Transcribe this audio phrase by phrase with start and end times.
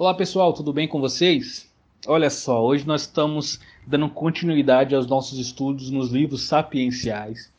[0.00, 1.70] Olá pessoal, tudo bem com vocês?
[2.06, 7.52] Olha só, hoje nós estamos dando continuidade aos nossos estudos nos livros sapienciais.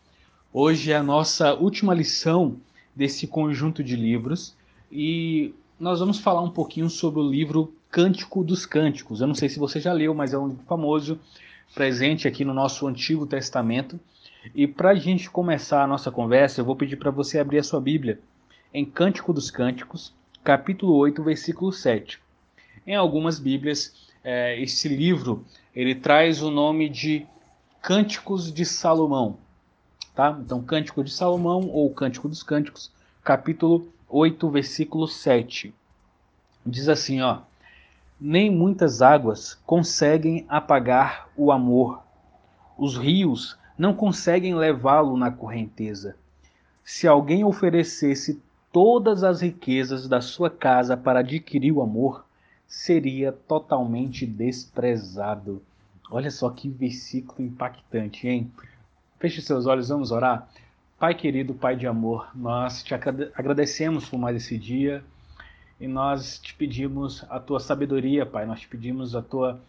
[0.51, 2.57] Hoje é a nossa última lição
[2.95, 4.55] desse conjunto de livros
[4.91, 9.21] e nós vamos falar um pouquinho sobre o livro Cântico dos Cânticos.
[9.21, 11.19] Eu não sei se você já leu, mas é um livro famoso,
[11.75, 13.99] presente aqui no nosso Antigo Testamento.
[14.55, 17.63] E para a gente começar a nossa conversa, eu vou pedir para você abrir a
[17.63, 18.19] sua Bíblia
[18.73, 20.11] em Cântico dos Cânticos,
[20.43, 22.19] capítulo 8, versículo 7.
[22.85, 25.45] Em algumas Bíblias, é, esse livro
[25.75, 27.27] ele traz o nome de
[27.81, 29.37] Cânticos de Salomão.
[30.15, 30.37] Tá?
[30.43, 32.91] Então, Cântico de Salomão ou Cântico dos Cânticos,
[33.23, 35.73] capítulo 8, versículo 7.
[36.65, 37.39] Diz assim, ó:
[38.19, 42.01] Nem muitas águas conseguem apagar o amor.
[42.77, 46.15] Os rios não conseguem levá-lo na correnteza.
[46.83, 48.41] Se alguém oferecesse
[48.71, 52.25] todas as riquezas da sua casa para adquirir o amor,
[52.71, 55.61] seria totalmente desprezado.
[56.09, 58.49] Olha só que versículo impactante, hein?
[59.19, 60.49] Feche seus olhos, vamos orar.
[60.97, 65.03] Pai querido, Pai de amor, nós te agradecemos por mais esse dia
[65.81, 68.45] e nós te pedimos a tua sabedoria, Pai.
[68.45, 69.59] Nós te pedimos a tua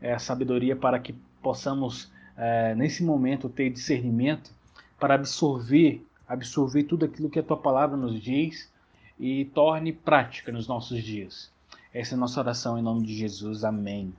[0.00, 4.52] é, sabedoria para que possamos, é, nesse momento, ter discernimento
[5.00, 8.72] para absorver, absorver tudo aquilo que a tua palavra nos diz
[9.18, 11.51] e torne prática nos nossos dias.
[11.94, 13.64] Essa é a nossa oração em nome de Jesus.
[13.64, 14.14] Amém.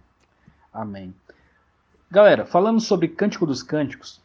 [0.72, 1.14] Amém.
[2.10, 4.22] Galera, falando sobre Cântico dos Cânticos,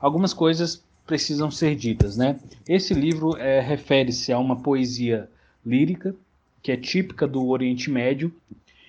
[0.00, 2.40] algumas coisas precisam ser ditas, né?
[2.68, 5.30] Esse livro é, refere-se a uma poesia
[5.64, 6.14] lírica
[6.60, 8.34] que é típica do Oriente Médio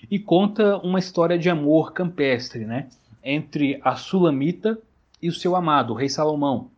[0.09, 2.89] e conta uma história de amor campestre, né?
[3.23, 4.77] Entre a Sulamita
[5.21, 6.71] e o seu amado, o rei Salomão.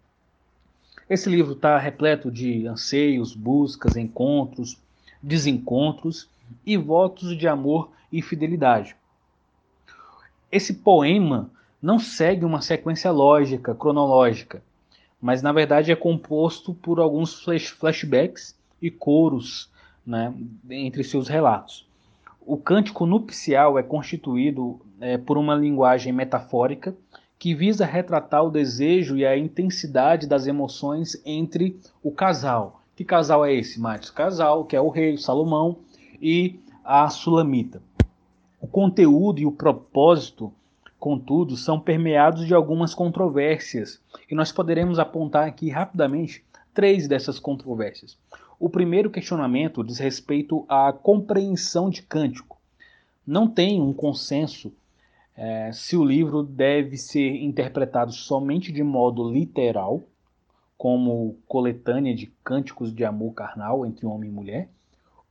[1.09, 4.77] Esse livro está repleto de anseios, buscas, encontros,
[5.21, 6.27] desencontros
[6.65, 8.95] e votos de amor e fidelidade.
[10.51, 11.49] Esse poema
[11.81, 14.63] não segue uma sequência lógica, cronológica,
[15.19, 19.69] mas na verdade é composto por alguns flash flashbacks e coros
[20.05, 20.33] né,
[20.69, 21.87] entre seus relatos.
[22.45, 26.93] O cântico nupcial é constituído é, por uma linguagem metafórica
[27.39, 32.81] que visa retratar o desejo e a intensidade das emoções entre o casal.
[32.95, 34.09] Que casal é esse, Matos?
[34.09, 35.77] Casal que é o rei Salomão
[36.23, 37.81] e a Sulamita.
[38.61, 40.53] O conteúdo e o propósito,
[40.97, 44.01] contudo, são permeados de algumas controvérsias,
[44.31, 46.41] e nós poderemos apontar aqui rapidamente
[46.73, 48.17] três dessas controvérsias.
[48.57, 52.57] O primeiro questionamento diz respeito à compreensão de Cântico.
[53.27, 54.71] Não tem um consenso
[55.35, 60.01] é, se o livro deve ser interpretado somente de modo literal,
[60.77, 64.69] como coletânea de cânticos de amor carnal entre homem e mulher,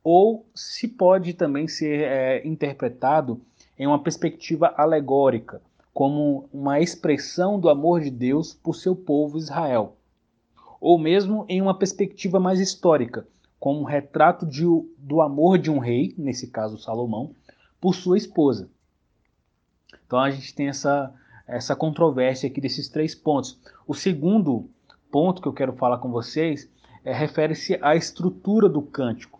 [0.03, 3.41] ou se pode também ser é, interpretado
[3.77, 5.61] em uma perspectiva alegórica,
[5.93, 9.95] como uma expressão do amor de Deus por seu povo Israel,
[10.81, 13.27] ou mesmo em uma perspectiva mais histórica,
[13.59, 14.65] como um retrato de,
[14.97, 17.33] do amor de um rei, nesse caso Salomão,
[17.79, 18.69] por sua esposa.
[20.05, 21.13] Então a gente tem essa,
[21.47, 23.57] essa controvérsia aqui desses três pontos.
[23.87, 24.69] O segundo
[25.11, 26.69] ponto que eu quero falar com vocês
[27.05, 29.32] é, refere-se à estrutura do cântico.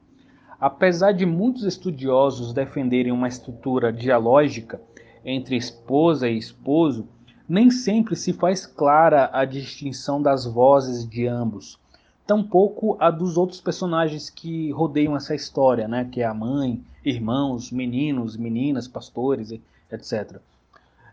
[0.63, 4.79] Apesar de muitos estudiosos defenderem uma estrutura dialógica
[5.25, 7.05] entre esposa e esposo,
[7.49, 11.77] nem sempre se faz clara a distinção das vozes de ambos,
[12.25, 17.69] tampouco a dos outros personagens que rodeiam essa história, né, que é a mãe, irmãos,
[17.69, 19.51] meninos, meninas, pastores,
[19.91, 20.39] etc.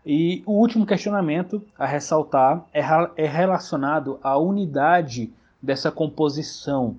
[0.05, 2.79] E o último questionamento a ressaltar é,
[3.17, 5.29] é relacionado à unidade
[5.61, 6.95] dessa composição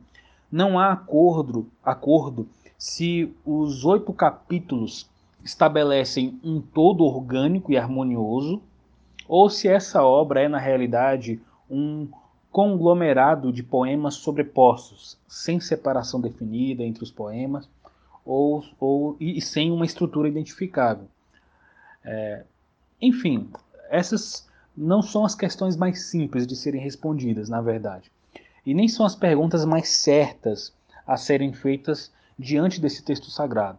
[0.53, 2.47] não há acordo, acordo
[2.77, 5.09] se os oito capítulos
[5.43, 8.61] estabelecem um todo orgânico e harmonioso,
[9.27, 11.41] ou se essa obra é, na realidade,
[11.71, 12.07] um
[12.51, 17.67] conglomerado de poemas sobrepostos, sem separação definida entre os poemas,
[18.25, 21.07] ou, ou e sem uma estrutura identificável.
[22.05, 22.45] É,
[23.01, 23.49] enfim,
[23.89, 24.47] essas
[24.77, 28.11] não são as questões mais simples de serem respondidas, na verdade
[28.65, 30.73] e nem são as perguntas mais certas
[31.07, 33.79] a serem feitas diante desse texto sagrado.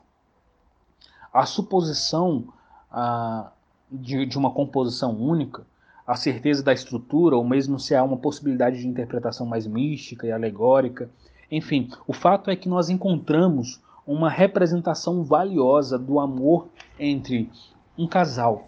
[1.33, 2.47] A suposição
[2.91, 3.51] ah,
[3.91, 5.65] de, de uma composição única,
[6.05, 10.31] a certeza da estrutura, ou mesmo se há uma possibilidade de interpretação mais mística e
[10.31, 11.09] alegórica,
[11.49, 16.67] enfim, o fato é que nós encontramos uma representação valiosa do amor
[16.99, 17.49] entre
[17.97, 18.67] um casal.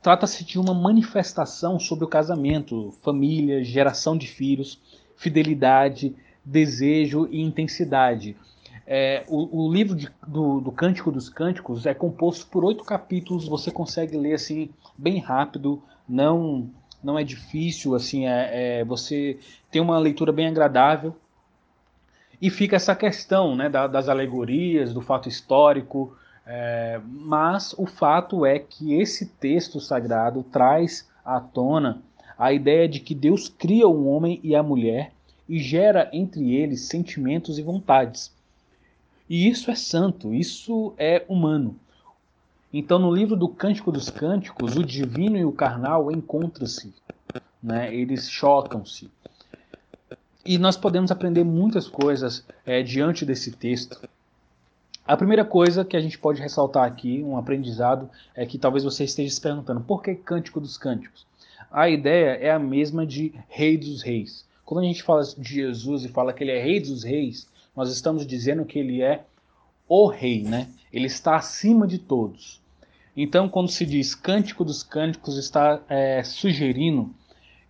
[0.00, 4.80] Trata-se de uma manifestação sobre o casamento, família, geração de filhos,
[5.22, 8.36] fidelidade, desejo e intensidade.
[8.84, 13.46] É, o, o, livro de, do, do Cântico dos Cânticos é composto por oito capítulos,
[13.46, 16.68] você consegue ler assim bem rápido, não
[17.02, 19.36] não é difícil, assim, é, é você
[19.72, 21.16] tem uma leitura bem agradável.
[22.40, 26.16] E fica essa questão né, da, das alegorias, do fato histórico,
[26.46, 32.02] é, mas o fato é que esse texto sagrado traz à tona
[32.42, 35.12] a ideia de que Deus cria o homem e a mulher
[35.48, 38.32] e gera entre eles sentimentos e vontades.
[39.30, 41.76] E isso é santo, isso é humano.
[42.72, 46.92] Então, no livro do Cântico dos Cânticos, o divino e o carnal encontram-se,
[47.62, 47.94] né?
[47.94, 49.08] eles chocam-se.
[50.44, 54.00] E nós podemos aprender muitas coisas é, diante desse texto.
[55.06, 59.04] A primeira coisa que a gente pode ressaltar aqui, um aprendizado, é que talvez você
[59.04, 61.24] esteja se perguntando por que Cântico dos Cânticos?
[61.72, 64.46] A ideia é a mesma de Rei dos Reis.
[64.62, 67.90] Quando a gente fala de Jesus e fala que ele é Rei dos Reis, nós
[67.90, 69.24] estamos dizendo que ele é
[69.88, 70.68] o Rei, né?
[70.92, 72.60] Ele está acima de todos.
[73.16, 77.14] Então, quando se diz Cântico dos Cânticos, está é, sugerindo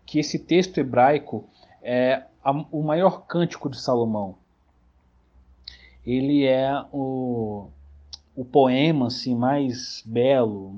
[0.05, 1.45] que esse texto hebraico
[1.81, 4.35] é a, o maior cântico de Salomão.
[6.05, 7.69] Ele é o,
[8.35, 10.75] o poema assim, mais belo,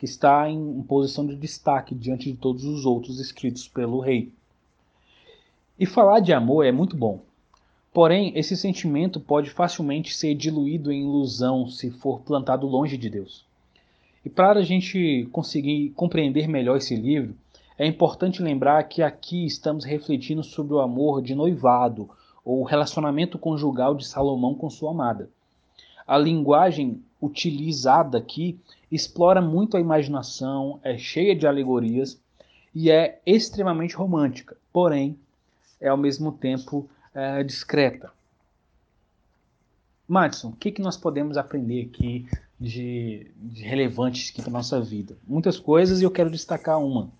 [0.00, 4.32] que está em, posição de destaque diante de todos os outros escritos pelo rei.
[5.78, 7.20] E falar de amor é muito bom.
[7.92, 13.44] Porém, esse sentimento pode facilmente ser diluído em ilusão se for plantado longe de Deus.
[14.24, 17.34] E para a gente conseguir compreender melhor esse livro,
[17.76, 22.08] é importante lembrar que aqui estamos refletindo sobre o amor de noivado,
[22.42, 25.28] ou relacionamento conjugal de Salomão com sua amada.
[26.06, 28.58] A linguagem utilizada aqui
[28.90, 32.20] explora muito a imaginação, é cheia de alegorias
[32.74, 35.18] e é extremamente romântica, porém
[35.80, 38.10] é ao mesmo tempo é, discreta.
[40.06, 42.28] Madison, o que, que nós podemos aprender aqui
[42.58, 45.16] de, de relevantes para nossa vida?
[45.26, 47.10] Muitas coisas e eu quero destacar uma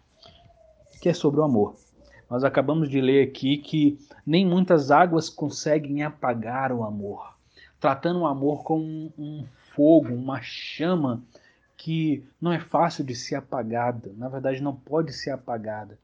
[1.01, 1.77] que é sobre o amor.
[2.29, 7.35] Nós acabamos de ler aqui que nem muitas águas conseguem apagar o amor,
[7.81, 9.45] tratando o amor como um, um
[9.75, 11.23] fogo, uma chama
[11.77, 15.99] que não é fácil de ser apagada, na verdade não pode ser apagada.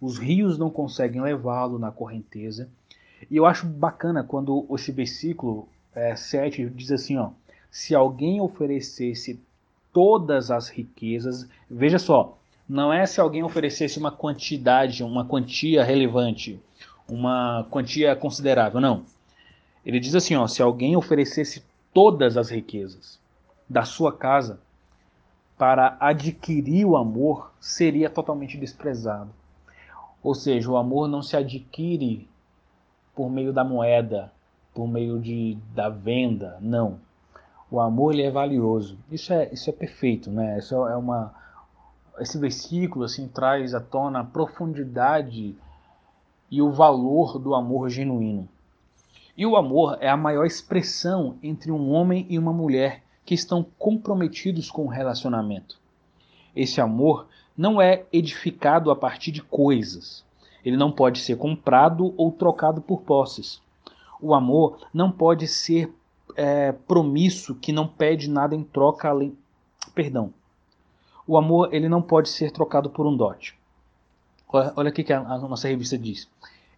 [0.00, 2.68] Os rios não conseguem levá-lo na correnteza.
[3.30, 7.30] E eu acho bacana quando esse versículo é, 7 diz assim: ó,
[7.70, 9.40] se alguém oferecesse
[9.92, 12.38] todas as riquezas, veja só,
[12.68, 16.60] não é se alguém oferecesse uma quantidade, uma quantia relevante,
[17.08, 19.04] uma quantia considerável, não.
[19.84, 23.18] Ele diz assim, ó, se alguém oferecesse todas as riquezas
[23.68, 24.60] da sua casa
[25.56, 29.30] para adquirir o amor, seria totalmente desprezado.
[30.22, 32.26] Ou seja, o amor não se adquire
[33.14, 34.32] por meio da moeda,
[34.74, 36.98] por meio de, da venda, não.
[37.70, 38.98] O amor ele é valioso.
[39.10, 40.58] Isso é, isso é perfeito, né?
[40.58, 41.34] Isso é uma,
[42.18, 45.54] esse versículo assim traz à tona a profundidade
[46.50, 48.48] e o valor do amor genuíno.
[49.40, 53.64] E o amor é a maior expressão entre um homem e uma mulher que estão
[53.78, 55.80] comprometidos com o relacionamento.
[56.54, 57.26] Esse amor
[57.56, 60.22] não é edificado a partir de coisas.
[60.62, 63.62] Ele não pode ser comprado ou trocado por posses.
[64.20, 65.90] O amor não pode ser
[66.36, 69.34] é, promisso que não pede nada em troca além.
[69.94, 70.34] Perdão
[71.30, 73.56] o amor ele não pode ser trocado por um dote.
[74.52, 76.28] Olha o que a, nossa revista diz.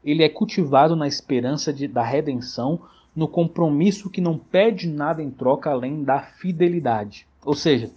[0.05, 2.81] Ele é cultivado na esperança de, da redenção,
[3.15, 7.27] no compromisso que não pede nada em troca além da fidelidade.
[7.45, 7.91] Ou seja,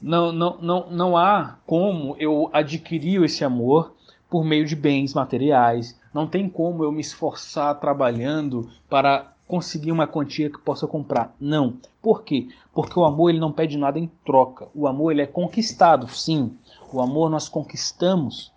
[0.00, 3.94] não, não, não, não há como eu adquirir esse amor
[4.28, 5.98] por meio de bens materiais.
[6.12, 11.34] Não tem como eu me esforçar trabalhando para conseguir uma quantia que possa comprar.
[11.38, 11.76] Não.
[12.00, 12.48] Por quê?
[12.72, 14.68] Porque o amor ele não pede nada em troca.
[14.74, 16.56] O amor ele é conquistado, sim.
[16.92, 18.51] O amor nós conquistamos,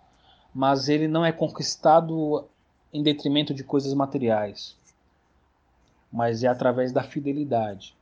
[0.56, 2.46] mas ele não é conquistado
[2.90, 4.74] em detrimento de coisas materiais.
[6.10, 7.94] Mas é através da fidelidade.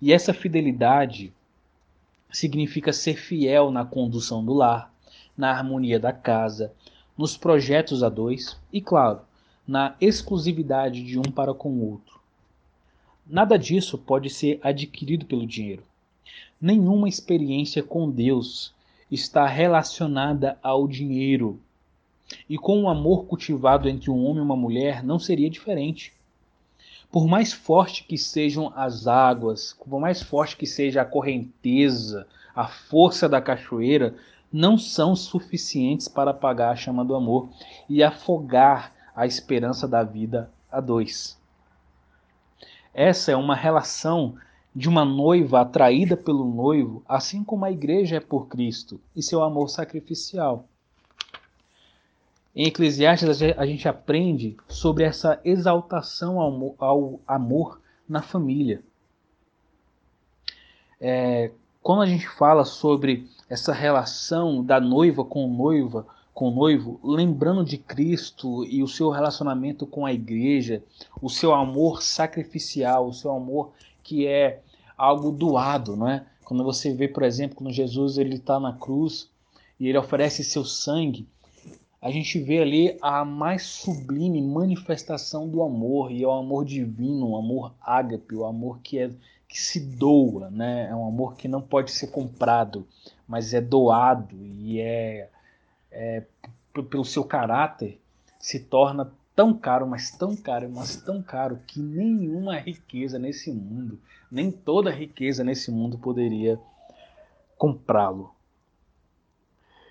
[0.00, 1.34] E essa fidelidade
[2.32, 4.90] significa ser fiel na condução do lar,
[5.36, 6.72] na harmonia da casa,
[7.14, 9.20] nos projetos a dois e, claro,
[9.68, 12.18] na exclusividade de um para com o outro.
[13.26, 15.82] Nada disso pode ser adquirido pelo dinheiro.
[16.58, 18.74] Nenhuma experiência com Deus
[19.10, 21.60] está relacionada ao dinheiro.
[22.48, 26.12] E com o amor cultivado entre um homem e uma mulher não seria diferente.
[27.10, 32.66] Por mais forte que sejam as águas, por mais forte que seja a correnteza, a
[32.66, 34.16] força da cachoeira,
[34.52, 37.48] não são suficientes para apagar a chama do amor
[37.88, 41.38] e afogar a esperança da vida a dois.
[42.92, 44.36] Essa é uma relação
[44.74, 49.42] de uma noiva atraída pelo noivo, assim como a igreja é por Cristo e seu
[49.42, 50.66] amor sacrificial.
[52.56, 56.40] Em Eclesiastes, a gente aprende sobre essa exaltação
[56.78, 58.82] ao, amor na família.
[60.98, 61.50] É,
[61.82, 67.62] quando a gente fala sobre essa relação da noiva com noiva, com o noivo, lembrando
[67.62, 70.82] de Cristo e o seu relacionamento com a igreja,
[71.20, 73.72] o seu amor sacrificial, o seu amor
[74.02, 74.62] que é
[74.96, 76.24] algo doado, não é?
[76.42, 79.28] Quando você vê, por exemplo, quando Jesus ele está na cruz
[79.78, 81.28] e ele oferece seu sangue,
[82.06, 87.30] a gente vê ali a mais sublime manifestação do amor, e é o amor divino,
[87.30, 89.10] o amor ágape, o amor que é
[89.48, 90.88] que se doa, né?
[90.88, 92.86] É um amor que não pode ser comprado,
[93.26, 95.28] mas é doado e é,
[95.90, 96.22] é
[96.88, 98.00] pelo seu caráter
[98.38, 103.98] se torna tão caro, mas tão caro, mas tão caro que nenhuma riqueza nesse mundo,
[104.30, 106.56] nem toda riqueza nesse mundo poderia
[107.58, 108.35] comprá-lo.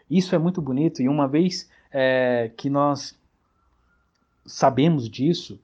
[0.09, 3.17] Isso é muito bonito e uma vez é, que nós
[4.45, 5.59] sabemos disso,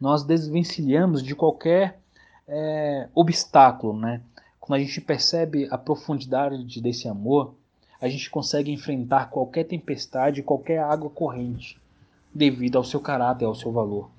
[0.00, 1.98] nós desvencilhamos de qualquer
[2.46, 4.20] é, obstáculo, né?
[4.60, 7.54] Quando a gente percebe a profundidade desse amor,
[8.00, 11.80] a gente consegue enfrentar qualquer tempestade, qualquer água corrente,
[12.32, 14.10] devido ao seu caráter, ao seu valor.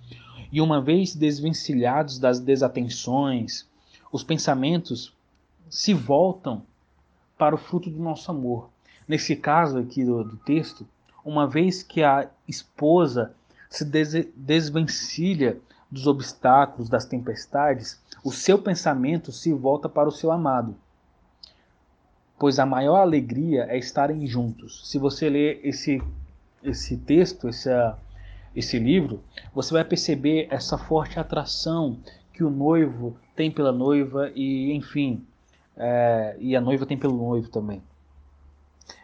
[0.52, 3.68] E uma vez desvencilhados das desatenções,
[4.12, 5.14] os pensamentos
[5.70, 6.64] se voltam
[7.38, 8.70] para o fruto do nosso amor.
[9.10, 10.88] Nesse caso aqui do, do texto,
[11.26, 13.34] uma vez que a esposa
[13.68, 13.84] se
[14.36, 15.58] desvencilha
[15.90, 20.76] dos obstáculos, das tempestades, o seu pensamento se volta para o seu amado.
[22.38, 24.88] Pois a maior alegria é estarem juntos.
[24.88, 26.00] Se você ler esse,
[26.64, 27.70] esse texto, esse,
[28.56, 31.98] esse livro, você vai perceber essa forte atração
[32.32, 35.26] que o noivo tem pela noiva e, enfim,
[35.76, 37.82] é, e a noiva tem pelo noivo também.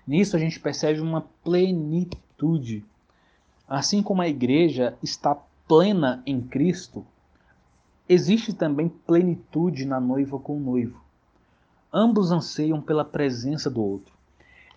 [0.08, 2.86] Nisso a gente percebe uma plenitude.
[3.68, 5.36] Assim como a igreja está
[5.68, 7.06] plena em Cristo,
[8.08, 11.02] existe também plenitude na noiva com o noivo.
[11.92, 14.14] Ambos anseiam pela presença do outro.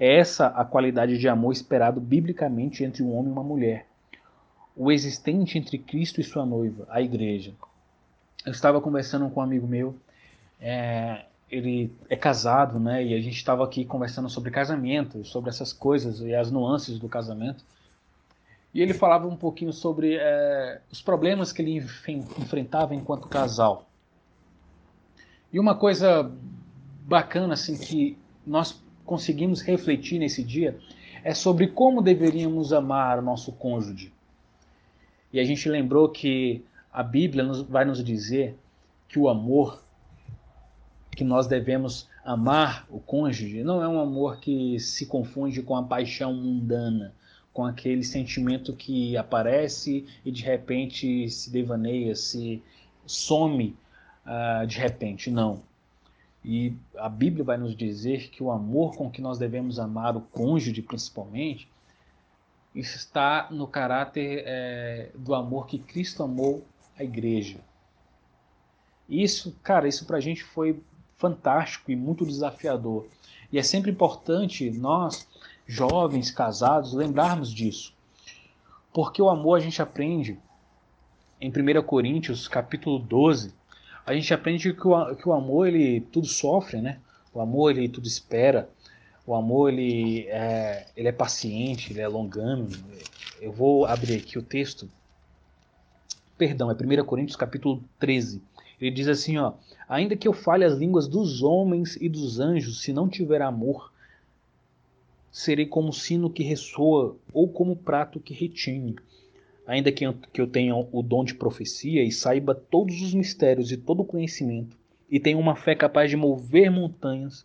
[0.00, 3.86] É essa a qualidade de amor esperado biblicamente entre um homem e uma mulher.
[4.76, 7.52] O existente entre Cristo e sua noiva, a igreja.
[8.46, 9.96] Eu estava conversando com um amigo meu,
[10.60, 13.04] é, ele é casado, né?
[13.04, 17.08] E a gente estava aqui conversando sobre casamento, sobre essas coisas e as nuances do
[17.08, 17.64] casamento.
[18.74, 21.78] E ele falava um pouquinho sobre é, os problemas que ele
[22.38, 23.88] enfrentava enquanto casal.
[25.50, 26.30] E uma coisa
[27.06, 30.78] bacana assim que nós conseguimos refletir nesse dia
[31.24, 34.12] é sobre como deveríamos amar o nosso cônjuge.
[35.32, 36.62] E a gente lembrou que
[36.92, 38.56] a Bíblia vai nos dizer
[39.08, 39.82] que o amor
[41.18, 45.82] que nós devemos amar o cônjuge não é um amor que se confunde com a
[45.82, 47.12] paixão mundana,
[47.52, 52.62] com aquele sentimento que aparece e de repente se devaneia, se
[53.04, 53.76] some
[54.24, 55.28] uh, de repente.
[55.28, 55.60] Não.
[56.44, 60.20] E a Bíblia vai nos dizer que o amor com que nós devemos amar o
[60.20, 61.68] cônjuge, principalmente,
[62.72, 66.64] está no caráter é, do amor que Cristo amou
[66.96, 67.58] a igreja.
[69.08, 70.80] Isso, cara, isso pra gente foi
[71.18, 73.06] fantástico e muito desafiador.
[73.52, 75.26] E é sempre importante nós,
[75.66, 77.92] jovens, casados, lembrarmos disso.
[78.92, 80.38] Porque o amor a gente aprende
[81.40, 83.52] em 1 Coríntios, capítulo 12,
[84.06, 86.98] a gente aprende que o, que o amor ele tudo sofre, né?
[87.32, 88.68] O amor ele tudo espera.
[89.26, 92.70] O amor ele é, ele é paciente, ele é longânimo.
[93.40, 94.88] Eu vou abrir aqui o texto.
[96.38, 98.40] Perdão, é 1 Coríntios capítulo 13.
[98.80, 99.54] Ele diz assim, ó:
[99.88, 103.92] Ainda que eu fale as línguas dos homens e dos anjos, se não tiver amor,
[105.30, 108.96] serei como sino que ressoa ou como prato que retine.
[109.66, 110.04] Ainda que
[110.40, 114.74] eu tenha o dom de profecia e saiba todos os mistérios e todo o conhecimento,
[115.10, 117.44] e tenha uma fé capaz de mover montanhas,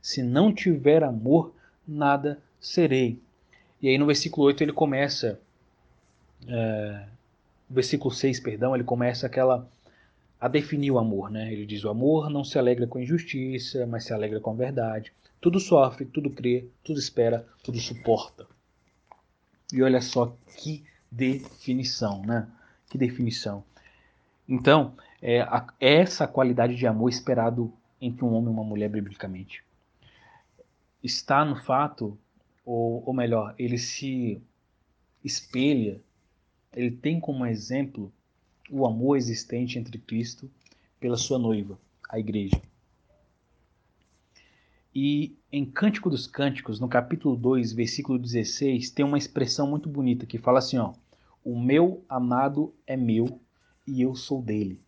[0.00, 1.54] se não tiver amor,
[1.88, 3.18] nada serei.
[3.80, 5.40] E aí no versículo 8 ele começa,
[6.46, 7.06] é,
[7.70, 9.66] versículo 6, perdão, ele começa aquela
[10.42, 11.52] a definir o amor, né?
[11.52, 15.12] Ele diz: o amor não se alegra com injustiça, mas se alegra com a verdade.
[15.40, 18.44] Tudo sofre, tudo crê, tudo espera, tudo suporta.
[19.72, 22.48] E olha só que definição, né?
[22.90, 23.62] Que definição.
[24.48, 29.62] Então, é, a, essa qualidade de amor esperado entre um homem e uma mulher biblicamente
[31.04, 32.18] está no fato,
[32.66, 34.42] ou, ou melhor, ele se
[35.22, 36.00] espelha,
[36.72, 38.12] ele tem como exemplo
[38.72, 40.50] o amor existente entre Cristo
[40.98, 42.58] pela sua noiva, a igreja.
[44.94, 50.24] E em Cântico dos Cânticos, no capítulo 2, versículo 16, tem uma expressão muito bonita
[50.24, 50.94] que fala assim, ó:
[51.44, 53.38] "O meu amado é meu
[53.86, 54.80] e eu sou dele".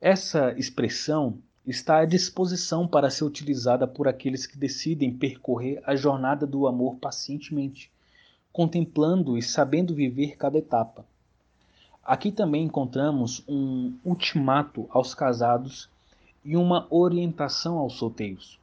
[0.00, 6.46] Essa expressão está à disposição para ser utilizada por aqueles que decidem percorrer a jornada
[6.46, 7.90] do amor pacientemente,
[8.52, 11.04] contemplando e sabendo viver cada etapa.
[12.04, 15.88] Aqui também encontramos um ultimato aos casados
[16.44, 18.58] e uma orientação aos solteiros.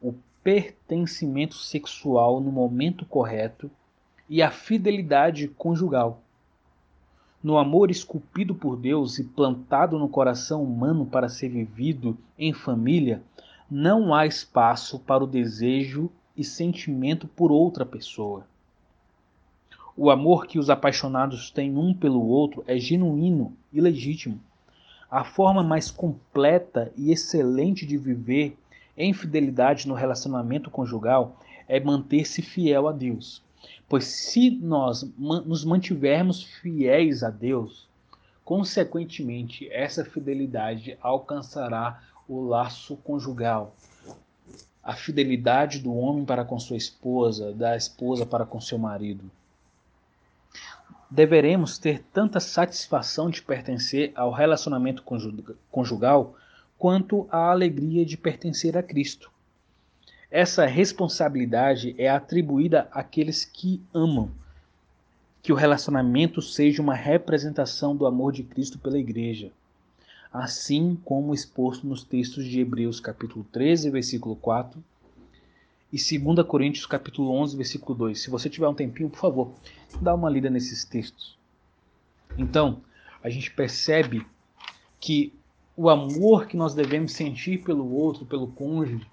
[0.00, 3.70] O pertencimento sexual no momento correto
[4.28, 6.20] e a fidelidade conjugal.
[7.42, 13.22] No amor esculpido por Deus e plantado no coração humano para ser vivido em família,
[13.70, 18.46] não há espaço para o desejo e sentimento por outra pessoa.
[20.00, 24.38] O amor que os apaixonados têm um pelo outro é genuíno e legítimo.
[25.10, 28.56] A forma mais completa e excelente de viver
[28.96, 33.42] em fidelidade no relacionamento conjugal é manter-se fiel a Deus.
[33.88, 37.88] Pois se nós nos mantivermos fiéis a Deus,
[38.44, 43.74] consequentemente essa fidelidade alcançará o laço conjugal.
[44.80, 49.28] A fidelidade do homem para com sua esposa, da esposa para com seu marido
[51.10, 55.02] deveremos ter tanta satisfação de pertencer ao relacionamento
[55.70, 56.36] conjugal
[56.76, 59.30] quanto a alegria de pertencer a Cristo.
[60.30, 64.30] Essa responsabilidade é atribuída àqueles que amam,
[65.42, 69.50] que o relacionamento seja uma representação do amor de Cristo pela igreja,
[70.30, 74.78] assim como exposto nos textos de Hebreus capítulo 13, versículo 4
[75.92, 78.20] e 2 Coríntios capítulo 11, versículo 2.
[78.20, 79.52] Se você tiver um tempinho, por favor,
[80.00, 81.38] dá uma lida nesses textos.
[82.36, 82.82] Então,
[83.22, 84.26] a gente percebe
[85.00, 85.32] que
[85.74, 89.06] o amor que nós devemos sentir pelo outro, pelo cônjuge,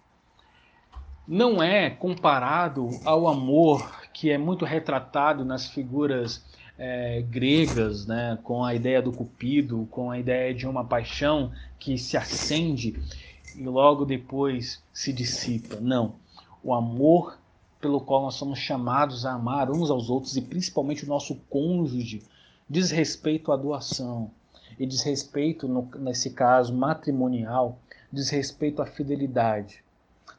[1.28, 6.44] não é comparado ao amor que é muito retratado nas figuras
[6.78, 11.98] é, gregas, né, com a ideia do cupido, com a ideia de uma paixão que
[11.98, 13.00] se acende
[13.56, 15.78] e logo depois se dissipa.
[15.80, 16.25] Não
[16.66, 17.38] o amor
[17.80, 22.24] pelo qual nós somos chamados a amar uns aos outros e principalmente o nosso cônjuge,
[22.68, 24.32] diz respeito à doação
[24.80, 27.78] e diz respeito, no, nesse caso matrimonial,
[28.12, 29.84] diz respeito à fidelidade.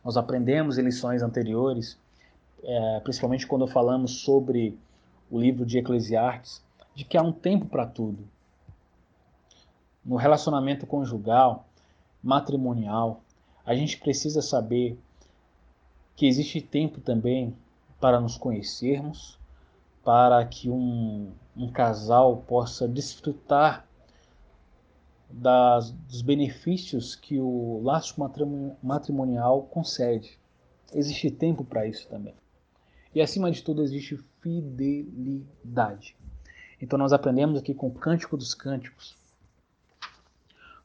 [0.05, 1.97] Nós aprendemos em lições anteriores,
[2.65, 4.77] é, principalmente quando falamos sobre
[5.31, 6.61] o livro de Eclesiastes,
[6.93, 8.19] de que há um tempo para tudo.
[10.05, 11.69] No relacionamento conjugal,
[12.21, 13.21] matrimonial,
[13.65, 14.99] a gente precisa saber
[16.17, 17.55] que existe tempo também
[18.01, 19.39] para nos conhecermos,
[20.03, 23.87] para que um, um casal possa desfrutar
[25.29, 28.15] das, dos benefícios que o laço
[28.83, 30.39] matrimonial concede.
[30.93, 32.35] Existe tempo para isso também.
[33.15, 36.17] E acima de tudo existe fidelidade.
[36.81, 39.17] Então nós aprendemos aqui com o Cântico dos Cânticos.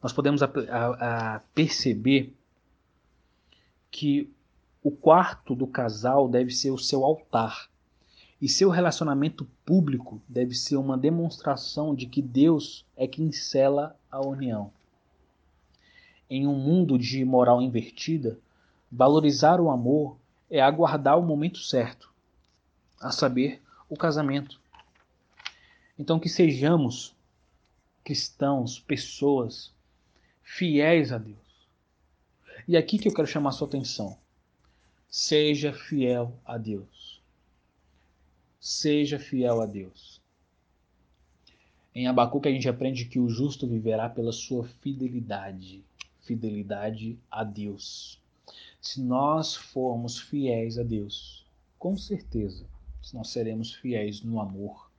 [0.02, 2.34] Nós podemos a, a, a perceber
[3.90, 4.32] que
[4.82, 7.70] o quarto do casal deve ser o seu altar.
[8.40, 14.20] E seu relacionamento público deve ser uma demonstração de que Deus é quem cela a
[14.20, 14.72] união.
[16.28, 18.40] Em um mundo de moral invertida,
[18.90, 20.18] valorizar o amor
[20.50, 22.12] é aguardar o momento certo,
[23.00, 24.60] a saber, o casamento.
[25.96, 27.14] Então, que sejamos
[28.02, 29.72] cristãos, pessoas
[30.42, 31.38] fiéis a Deus.
[32.66, 34.18] E aqui que eu quero chamar a sua atenção.
[35.14, 37.20] Seja fiel a Deus.
[38.58, 40.22] Seja fiel a Deus.
[41.94, 45.84] Em Abacuque a gente aprende que o justo viverá pela sua fidelidade.
[46.22, 48.22] Fidelidade a Deus.
[48.80, 51.44] Se nós formos fiéis a Deus,
[51.78, 52.64] com certeza
[53.12, 54.90] nós seremos fiéis no amor,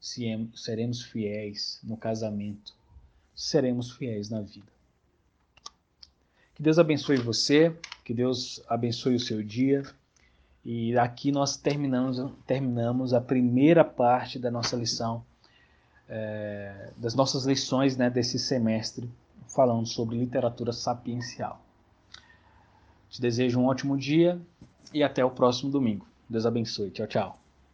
[0.00, 2.74] seremos fiéis no casamento,
[3.36, 4.72] seremos fiéis na vida.
[6.56, 7.72] Que Deus abençoe você,
[8.04, 9.82] que Deus abençoe o seu dia.
[10.64, 15.24] E aqui nós terminamos, terminamos a primeira parte da nossa lição,
[16.08, 19.10] é, das nossas lições né, desse semestre,
[19.48, 21.60] falando sobre literatura sapiencial.
[23.08, 24.40] Te desejo um ótimo dia
[24.94, 26.06] e até o próximo domingo.
[26.28, 26.90] Deus abençoe.
[26.90, 27.41] Tchau, tchau.